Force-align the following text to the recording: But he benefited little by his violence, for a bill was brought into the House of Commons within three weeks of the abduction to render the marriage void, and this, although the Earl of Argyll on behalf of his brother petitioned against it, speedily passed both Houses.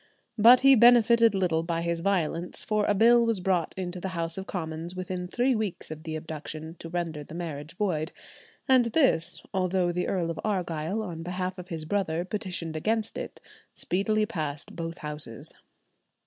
But 0.39 0.61
he 0.61 0.73
benefited 0.73 1.35
little 1.35 1.61
by 1.61 1.83
his 1.83 1.99
violence, 1.99 2.63
for 2.63 2.85
a 2.85 2.95
bill 2.95 3.23
was 3.23 3.39
brought 3.39 3.75
into 3.77 3.99
the 3.99 4.07
House 4.17 4.35
of 4.35 4.47
Commons 4.47 4.95
within 4.95 5.27
three 5.27 5.53
weeks 5.53 5.91
of 5.91 6.01
the 6.01 6.15
abduction 6.15 6.75
to 6.79 6.89
render 6.89 7.23
the 7.23 7.35
marriage 7.35 7.77
void, 7.77 8.11
and 8.67 8.85
this, 8.85 9.43
although 9.53 9.91
the 9.91 10.07
Earl 10.07 10.31
of 10.31 10.39
Argyll 10.43 11.03
on 11.03 11.21
behalf 11.21 11.59
of 11.59 11.67
his 11.67 11.85
brother 11.85 12.25
petitioned 12.25 12.75
against 12.75 13.15
it, 13.15 13.39
speedily 13.75 14.25
passed 14.25 14.75
both 14.75 14.97
Houses. 14.97 15.53